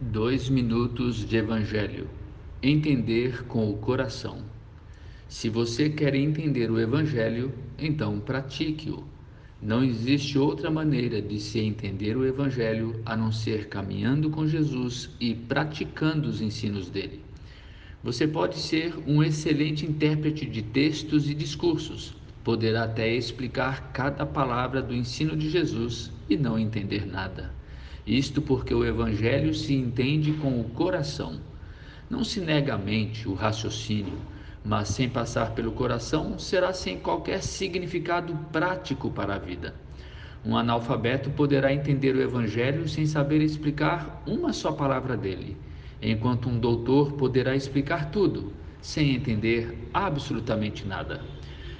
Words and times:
Dois 0.00 0.48
minutos 0.48 1.26
de 1.26 1.38
Evangelho. 1.38 2.08
Entender 2.62 3.42
com 3.46 3.68
o 3.68 3.78
coração. 3.78 4.44
Se 5.28 5.48
você 5.48 5.90
quer 5.90 6.14
entender 6.14 6.70
o 6.70 6.78
Evangelho, 6.78 7.52
então 7.76 8.20
pratique-o. 8.20 9.02
Não 9.60 9.82
existe 9.82 10.38
outra 10.38 10.70
maneira 10.70 11.20
de 11.20 11.40
se 11.40 11.58
entender 11.58 12.16
o 12.16 12.24
Evangelho 12.24 13.02
a 13.04 13.16
não 13.16 13.32
ser 13.32 13.68
caminhando 13.68 14.30
com 14.30 14.46
Jesus 14.46 15.10
e 15.18 15.34
praticando 15.34 16.28
os 16.28 16.40
ensinos 16.40 16.88
dele. 16.88 17.20
Você 18.04 18.28
pode 18.28 18.56
ser 18.56 18.94
um 19.04 19.20
excelente 19.20 19.84
intérprete 19.84 20.46
de 20.46 20.62
textos 20.62 21.28
e 21.28 21.34
discursos, 21.34 22.14
poderá 22.44 22.84
até 22.84 23.12
explicar 23.12 23.90
cada 23.92 24.24
palavra 24.24 24.80
do 24.80 24.94
ensino 24.94 25.36
de 25.36 25.50
Jesus 25.50 26.12
e 26.30 26.36
não 26.36 26.56
entender 26.56 27.04
nada. 27.04 27.58
Isto 28.08 28.40
porque 28.40 28.72
o 28.72 28.86
Evangelho 28.86 29.52
se 29.52 29.74
entende 29.74 30.32
com 30.32 30.58
o 30.58 30.64
coração. 30.64 31.38
Não 32.08 32.24
se 32.24 32.40
nega 32.40 32.72
a 32.72 32.78
mente, 32.78 33.28
o 33.28 33.34
raciocínio, 33.34 34.16
mas 34.64 34.88
sem 34.88 35.10
passar 35.10 35.50
pelo 35.50 35.72
coração 35.72 36.38
será 36.38 36.72
sem 36.72 36.98
qualquer 36.98 37.42
significado 37.42 38.34
prático 38.50 39.10
para 39.10 39.34
a 39.34 39.38
vida. 39.38 39.74
Um 40.42 40.56
analfabeto 40.56 41.28
poderá 41.28 41.70
entender 41.70 42.16
o 42.16 42.22
Evangelho 42.22 42.88
sem 42.88 43.04
saber 43.04 43.42
explicar 43.42 44.22
uma 44.26 44.54
só 44.54 44.72
palavra 44.72 45.14
dele, 45.14 45.54
enquanto 46.00 46.48
um 46.48 46.58
doutor 46.58 47.12
poderá 47.12 47.54
explicar 47.54 48.10
tudo, 48.10 48.54
sem 48.80 49.14
entender 49.14 49.86
absolutamente 49.92 50.86
nada. 50.86 51.20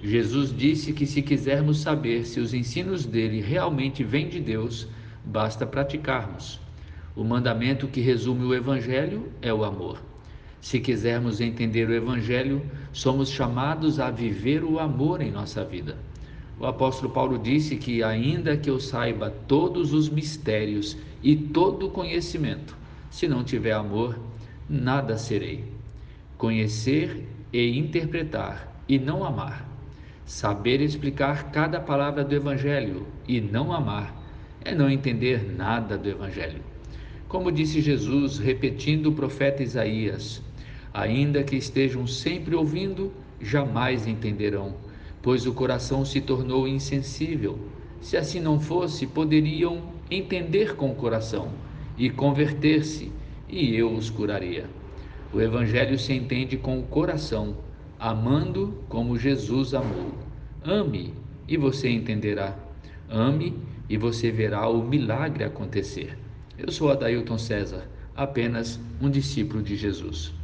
Jesus 0.00 0.56
disse 0.56 0.92
que 0.92 1.04
se 1.04 1.20
quisermos 1.20 1.80
saber 1.80 2.24
se 2.26 2.38
os 2.38 2.54
ensinos 2.54 3.04
dele 3.04 3.40
realmente 3.40 4.04
vêm 4.04 4.28
de 4.28 4.38
Deus, 4.38 4.86
basta 5.24 5.66
praticarmos. 5.66 6.60
O 7.14 7.22
mandamento 7.22 7.86
que 7.86 8.00
resume 8.00 8.44
o 8.44 8.54
Evangelho 8.54 9.30
é 9.40 9.52
o 9.52 9.64
amor. 9.64 9.98
Se 10.60 10.80
quisermos 10.80 11.40
entender 11.40 11.88
o 11.88 11.94
Evangelho, 11.94 12.62
somos 12.92 13.28
chamados 13.28 14.00
a 14.00 14.10
viver 14.10 14.64
o 14.64 14.78
amor 14.78 15.20
em 15.20 15.30
nossa 15.30 15.64
vida. 15.64 15.96
O 16.58 16.66
apóstolo 16.66 17.12
Paulo 17.12 17.38
disse 17.38 17.76
que, 17.76 18.02
ainda 18.02 18.56
que 18.56 18.70
eu 18.70 18.78
saiba 18.78 19.30
todos 19.46 19.92
os 19.92 20.08
mistérios 20.08 20.96
e 21.22 21.34
todo 21.34 21.86
o 21.86 21.90
conhecimento, 21.90 22.76
se 23.10 23.26
não 23.26 23.42
tiver 23.42 23.72
amor, 23.72 24.18
nada 24.68 25.18
serei. 25.18 25.64
Conhecer 26.38 27.26
e 27.52 27.78
interpretar 27.78 28.82
e 28.88 28.98
não 28.98 29.24
amar. 29.24 29.68
Saber 30.24 30.80
explicar 30.80 31.50
cada 31.50 31.80
palavra 31.80 32.24
do 32.24 32.34
Evangelho 32.34 33.06
e 33.26 33.40
não 33.40 33.72
amar 33.72 34.21
é 34.64 34.74
não 34.74 34.90
entender 34.90 35.52
nada 35.56 35.96
do 35.96 36.08
Evangelho. 36.08 36.60
Como 37.28 37.50
disse 37.50 37.80
Jesus, 37.80 38.38
repetindo 38.38 39.06
o 39.06 39.12
profeta 39.12 39.62
Isaías: 39.62 40.42
Ainda 40.92 41.42
que 41.42 41.56
estejam 41.56 42.06
sempre 42.06 42.54
ouvindo, 42.54 43.12
jamais 43.40 44.06
entenderão, 44.06 44.74
pois 45.22 45.46
o 45.46 45.54
coração 45.54 46.04
se 46.04 46.20
tornou 46.20 46.68
insensível. 46.68 47.58
Se 48.00 48.16
assim 48.16 48.40
não 48.40 48.60
fosse, 48.60 49.06
poderiam 49.06 49.82
entender 50.10 50.76
com 50.76 50.90
o 50.90 50.94
coração 50.94 51.50
e 51.96 52.10
converter-se, 52.10 53.10
e 53.48 53.74
eu 53.74 53.92
os 53.92 54.10
curaria. 54.10 54.66
O 55.32 55.40
Evangelho 55.40 55.98
se 55.98 56.12
entende 56.12 56.56
com 56.56 56.78
o 56.78 56.82
coração, 56.82 57.56
amando 57.98 58.74
como 58.88 59.18
Jesus 59.18 59.72
amou. 59.72 60.12
Ame 60.64 61.14
e 61.48 61.56
você 61.56 61.88
entenderá. 61.88 62.61
Ame 63.12 63.54
e 63.90 63.98
você 63.98 64.30
verá 64.30 64.66
o 64.66 64.82
milagre 64.82 65.44
acontecer. 65.44 66.16
Eu 66.56 66.72
sou 66.72 66.90
Adailton 66.90 67.36
César, 67.36 67.86
apenas 68.16 68.80
um 69.02 69.10
discípulo 69.10 69.62
de 69.62 69.76
Jesus. 69.76 70.32